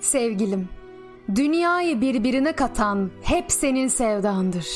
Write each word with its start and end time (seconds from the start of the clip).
Sevgilim, 0.00 0.68
dünyayı 1.34 2.00
birbirine 2.00 2.52
katan 2.52 3.10
hep 3.22 3.52
senin 3.52 3.88
sevdandır. 3.88 4.66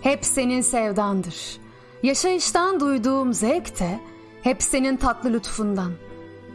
Hep 0.00 0.24
senin 0.24 0.60
sevdandır. 0.60 1.58
Yaşayıştan 2.02 2.80
duyduğum 2.80 3.34
zevk 3.34 3.80
de 3.80 4.00
hep 4.42 4.62
senin 4.62 4.96
tatlı 4.96 5.32
lütfundan. 5.32 5.92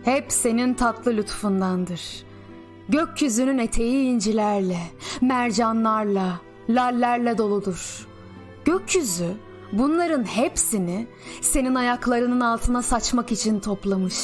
Hep 0.03 0.31
senin 0.31 0.73
tatlı 0.73 1.17
lütfundandır. 1.17 2.23
Gökyüzünün 2.89 3.57
eteği 3.57 4.05
incilerle, 4.05 4.80
mercanlarla, 5.21 6.39
lallerle 6.69 7.38
doludur. 7.38 8.07
Gökyüzü 8.66 9.33
bunların 9.71 10.23
hepsini 10.23 11.07
senin 11.41 11.75
ayaklarının 11.75 12.39
altına 12.39 12.81
saçmak 12.81 13.31
için 13.31 13.59
toplamış. 13.59 14.16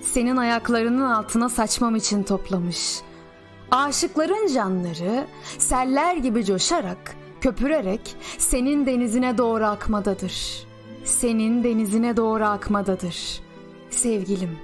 Senin 0.00 0.36
ayaklarının 0.36 1.10
altına 1.10 1.48
saçmam 1.48 1.96
için 1.96 2.22
toplamış. 2.22 3.02
Aşıkların 3.72 4.54
canları 4.54 5.26
seller 5.58 6.16
gibi 6.16 6.44
coşarak, 6.44 7.16
köpürerek 7.40 8.16
senin 8.38 8.86
denizine 8.86 9.38
doğru 9.38 9.64
akmadadır. 9.64 10.66
Senin 11.04 11.64
denizine 11.64 12.16
doğru 12.16 12.44
akmadadır. 12.44 13.40
Sevgilim, 13.90 14.58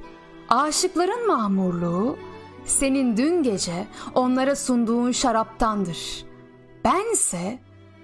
aşıkların 0.49 1.27
mahmurluğu 1.27 2.17
senin 2.65 3.17
dün 3.17 3.43
gece 3.43 3.87
onlara 4.15 4.57
sunduğun 4.57 5.13
şaraptandır. 5.13 6.25
Bense 6.85 7.59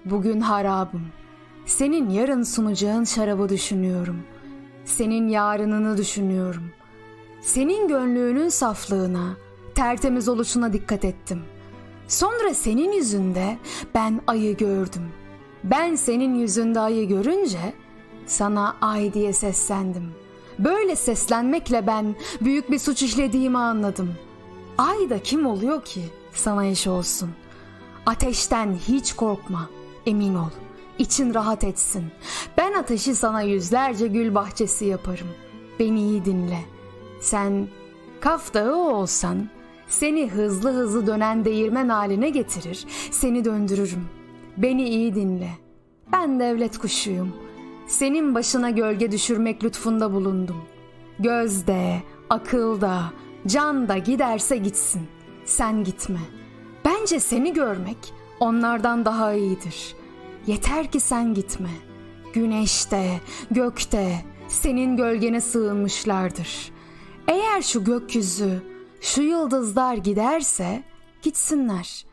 bugün 0.05 0.39
harabım. 0.41 1.07
Senin 1.65 2.09
yarın 2.09 2.43
sunacağın 2.43 3.03
şarabı 3.03 3.49
düşünüyorum. 3.49 4.23
Senin 4.85 5.27
yarınını 5.27 5.97
düşünüyorum. 5.97 6.71
Senin 7.41 7.87
gönlünün 7.87 8.49
saflığına, 8.49 9.37
tertemiz 9.75 10.29
oluşuna 10.29 10.73
dikkat 10.73 11.05
ettim. 11.05 11.43
Sonra 12.07 12.53
senin 12.53 12.91
yüzünde 12.91 13.57
ben 13.95 14.21
ayı 14.27 14.57
gördüm. 14.57 15.11
Ben 15.63 15.95
senin 15.95 16.35
yüzünde 16.35 16.79
ayı 16.79 17.07
görünce 17.07 17.73
sana 18.25 18.75
ay 18.81 19.13
diye 19.13 19.33
seslendim. 19.33 20.11
Böyle 20.59 20.95
seslenmekle 20.95 21.87
ben 21.87 22.15
büyük 22.41 22.71
bir 22.71 22.79
suç 22.79 23.03
işlediğimi 23.03 23.57
anladım. 23.57 24.13
Ay 24.77 25.09
da 25.09 25.19
kim 25.19 25.45
oluyor 25.45 25.85
ki 25.85 26.01
sana 26.33 26.65
eş 26.65 26.87
olsun? 26.87 27.29
Ateşten 28.05 28.75
hiç 28.87 29.13
korkma, 29.13 29.69
emin 30.05 30.35
ol. 30.35 30.49
İçin 30.99 31.33
rahat 31.33 31.63
etsin. 31.63 32.03
Ben 32.57 32.73
ateşi 32.73 33.15
sana 33.15 33.41
yüzlerce 33.41 34.07
gül 34.07 34.35
bahçesi 34.35 34.85
yaparım. 34.85 35.27
Beni 35.79 36.01
iyi 36.01 36.25
dinle. 36.25 36.59
Sen 37.21 37.67
Kaf 38.19 38.53
Dağı 38.53 38.75
olsan 38.75 39.49
seni 39.87 40.29
hızlı 40.29 40.73
hızlı 40.73 41.07
dönen 41.07 41.45
değirmen 41.45 41.89
haline 41.89 42.29
getirir, 42.29 42.85
seni 43.11 43.45
döndürürüm. 43.45 44.05
Beni 44.57 44.89
iyi 44.89 45.15
dinle. 45.15 45.49
Ben 46.11 46.39
devlet 46.39 46.77
kuşuyum. 46.77 47.33
Senin 47.87 48.35
başına 48.35 48.69
gölge 48.69 49.11
düşürmek 49.11 49.63
lütfunda 49.63 50.13
bulundum. 50.13 50.61
Gözde, 51.19 52.03
akılda, 52.29 53.03
can 53.47 53.87
da 53.87 53.97
giderse 53.97 54.57
gitsin. 54.57 55.01
Sen 55.45 55.83
gitme. 55.83 56.19
Bence 56.85 57.19
seni 57.19 57.53
görmek 57.53 57.97
onlardan 58.39 59.05
daha 59.05 59.33
iyidir. 59.33 59.95
Yeter 60.47 60.91
ki 60.91 60.99
sen 60.99 61.33
gitme. 61.33 61.69
Güneşte, 62.33 63.19
gökte 63.51 64.25
senin 64.47 64.97
gölgene 64.97 65.41
sığınmışlardır. 65.41 66.71
Eğer 67.27 67.61
şu 67.61 67.83
gökyüzü, 67.83 68.63
şu 69.05 69.21
yıldızlar 69.21 69.95
giderse 69.95 70.83
gitsinler. 71.21 72.05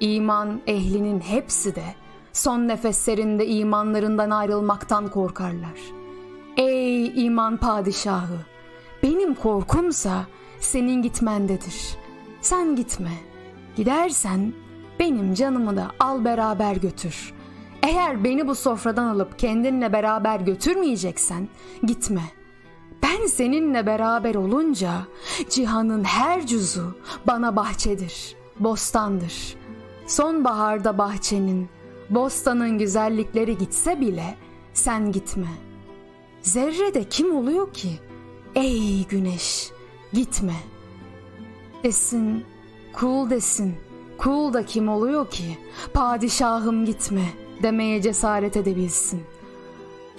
İman 0.00 0.60
ehlinin 0.66 1.20
hepsi 1.20 1.74
de 1.74 1.84
son 2.32 2.68
nefeslerinde 2.68 3.46
imanlarından 3.46 4.30
ayrılmaktan 4.30 5.10
korkarlar. 5.10 5.80
Ey 6.56 7.24
iman 7.26 7.56
padişahı! 7.56 8.38
Benim 9.02 9.34
korkumsa 9.34 10.26
senin 10.60 11.02
gitmendedir. 11.02 11.96
Sen 12.40 12.76
gitme. 12.76 13.12
Gidersen 13.76 14.52
benim 15.00 15.34
canımı 15.34 15.76
da 15.76 15.90
al 16.00 16.24
beraber 16.24 16.76
götür. 16.76 17.32
Eğer 17.82 18.24
beni 18.24 18.48
bu 18.48 18.54
sofradan 18.54 19.08
alıp 19.08 19.38
kendinle 19.38 19.92
beraber 19.92 20.40
götürmeyeceksen 20.40 21.48
gitme. 21.82 22.22
Ben 23.06 23.26
seninle 23.26 23.86
beraber 23.86 24.34
olunca 24.34 24.92
cihanın 25.50 26.04
her 26.04 26.46
cüzü 26.46 26.84
bana 27.26 27.56
bahçedir, 27.56 28.36
bostandır. 28.60 29.56
Sonbaharda 30.06 30.98
bahçenin, 30.98 31.68
bostanın 32.10 32.78
güzellikleri 32.78 33.58
gitse 33.58 34.00
bile 34.00 34.36
sen 34.74 35.12
gitme. 35.12 35.46
Zerre 36.42 36.94
de 36.94 37.04
kim 37.04 37.36
oluyor 37.36 37.72
ki? 37.72 37.90
Ey 38.54 39.04
güneş, 39.06 39.70
gitme. 40.12 40.56
Desin, 41.84 42.44
kul 42.92 43.30
desin. 43.30 43.74
Kul 44.18 44.52
da 44.52 44.66
kim 44.66 44.88
oluyor 44.88 45.30
ki? 45.30 45.58
Padişahım 45.94 46.84
gitme 46.84 47.24
demeye 47.62 48.02
cesaret 48.02 48.56
edebilsin. 48.56 49.22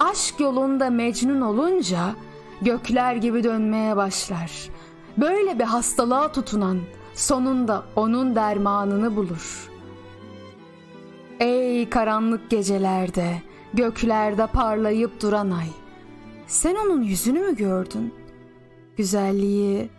Aşk 0.00 0.40
yolunda 0.40 0.90
mecnun 0.90 1.40
olunca 1.40 2.14
gökler 2.62 3.16
gibi 3.16 3.44
dönmeye 3.44 3.96
başlar. 3.96 4.68
Böyle 5.16 5.58
bir 5.58 5.64
hastalığa 5.64 6.32
tutunan 6.32 6.78
sonunda 7.14 7.82
onun 7.96 8.34
dermanını 8.34 9.16
bulur. 9.16 9.70
Ey 11.40 11.90
karanlık 11.90 12.50
gecelerde, 12.50 13.42
göklerde 13.74 14.46
parlayıp 14.46 15.22
duran 15.22 15.50
ay. 15.50 15.68
Sen 16.46 16.74
onun 16.74 17.02
yüzünü 17.02 17.40
mü 17.40 17.56
gördün? 17.56 18.14
Güzelliği, 18.96 19.90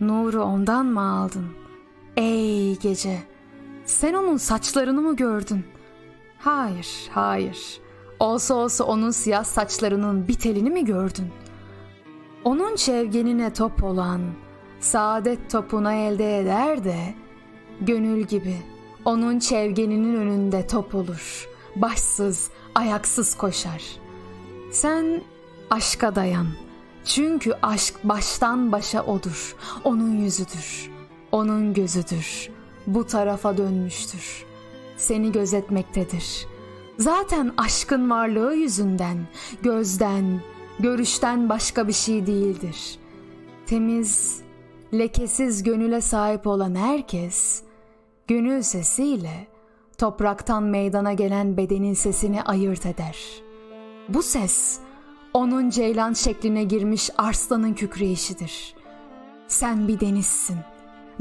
nuru 0.00 0.42
ondan 0.42 0.86
mı 0.86 1.00
aldın? 1.00 1.46
Ey 2.16 2.76
gece, 2.78 3.18
sen 3.84 4.14
onun 4.14 4.36
saçlarını 4.36 5.00
mı 5.00 5.16
gördün? 5.16 5.64
Hayır, 6.38 6.88
hayır. 7.10 7.80
Olsa 8.18 8.54
olsa 8.54 8.84
onun 8.84 9.10
siyah 9.10 9.44
saçlarının 9.44 10.28
bir 10.28 10.34
telini 10.34 10.70
mi 10.70 10.84
gördün? 10.84 11.26
Onun 12.44 12.76
çevgenine 12.76 13.52
top 13.52 13.84
olan, 13.84 14.20
saadet 14.80 15.50
topuna 15.50 15.94
elde 15.94 16.38
eder 16.38 16.84
de, 16.84 17.14
gönül 17.80 18.22
gibi 18.22 18.56
onun 19.04 19.38
çevgeninin 19.38 20.14
önünde 20.14 20.66
top 20.66 20.94
olur. 20.94 21.48
Başsız, 21.76 22.50
ayaksız 22.74 23.34
koşar. 23.34 23.82
Sen 24.72 25.22
aşka 25.70 26.14
dayan. 26.14 26.46
Çünkü 27.04 27.52
aşk 27.62 27.94
baştan 28.04 28.72
başa 28.72 29.04
odur. 29.04 29.56
Onun 29.84 30.16
yüzüdür. 30.16 30.90
Onun 31.32 31.74
gözüdür. 31.74 32.50
Bu 32.86 33.06
tarafa 33.06 33.56
dönmüştür. 33.56 34.44
Seni 34.96 35.32
gözetmektedir. 35.32 36.46
Zaten 36.98 37.52
aşkın 37.56 38.10
varlığı 38.10 38.54
yüzünden, 38.54 39.18
gözden, 39.62 40.40
görüşten 40.82 41.48
başka 41.48 41.88
bir 41.88 41.92
şey 41.92 42.26
değildir. 42.26 42.98
Temiz, 43.66 44.42
lekesiz 44.94 45.62
gönüle 45.62 46.00
sahip 46.00 46.46
olan 46.46 46.74
herkes, 46.74 47.62
gönül 48.28 48.62
sesiyle 48.62 49.46
topraktan 49.98 50.62
meydana 50.62 51.12
gelen 51.12 51.56
bedenin 51.56 51.94
sesini 51.94 52.42
ayırt 52.42 52.86
eder. 52.86 53.16
Bu 54.08 54.22
ses, 54.22 54.78
onun 55.34 55.70
ceylan 55.70 56.12
şekline 56.12 56.64
girmiş 56.64 57.10
arslanın 57.18 57.74
kükreyişidir. 57.74 58.74
Sen 59.48 59.88
bir 59.88 60.00
denizsin, 60.00 60.56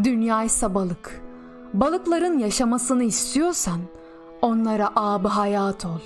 dünya 0.03 0.43
ise 0.43 0.75
balık. 0.75 1.21
Balıkların 1.73 2.39
yaşamasını 2.39 3.03
istiyorsan, 3.03 3.79
onlara 4.41 4.89
abı 4.95 5.27
hayat 5.27 5.85
ol. 5.85 5.99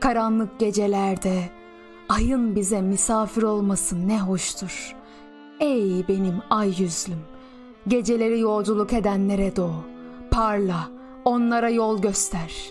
Karanlık 0.00 0.60
gecelerde, 0.60 1.57
ayın 2.08 2.56
bize 2.56 2.82
misafir 2.82 3.42
olması 3.42 4.08
ne 4.08 4.20
hoştur. 4.20 4.96
Ey 5.60 6.08
benim 6.08 6.42
ay 6.50 6.74
yüzlüm, 6.78 7.20
geceleri 7.88 8.40
yolculuk 8.40 8.92
edenlere 8.92 9.56
doğ, 9.56 9.70
parla, 10.30 10.88
onlara 11.24 11.70
yol 11.70 12.02
göster. 12.02 12.70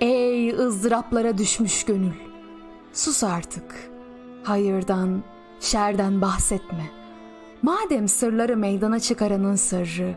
Ey 0.00 0.50
ızdıraplara 0.50 1.38
düşmüş 1.38 1.84
gönül, 1.84 2.14
sus 2.92 3.24
artık, 3.24 3.90
hayırdan, 4.44 5.22
şerden 5.60 6.20
bahsetme. 6.20 6.90
Madem 7.62 8.08
sırları 8.08 8.56
meydana 8.56 9.00
çıkaranın 9.00 9.54
sırrı 9.54 10.14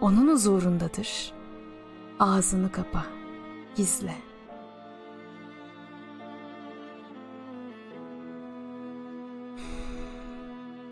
onun 0.00 0.28
huzurundadır, 0.28 1.32
ağzını 2.20 2.72
kapa, 2.72 3.04
gizle.'' 3.76 4.31